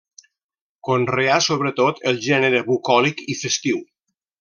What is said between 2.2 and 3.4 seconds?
gènere bucòlic